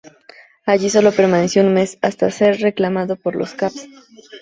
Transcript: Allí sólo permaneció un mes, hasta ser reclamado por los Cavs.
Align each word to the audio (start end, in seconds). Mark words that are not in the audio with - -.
Allí 0.65 0.89
sólo 0.89 1.11
permaneció 1.11 1.61
un 1.61 1.75
mes, 1.75 1.99
hasta 2.01 2.31
ser 2.31 2.59
reclamado 2.59 3.17
por 3.17 3.35
los 3.35 3.53
Cavs. 3.53 3.87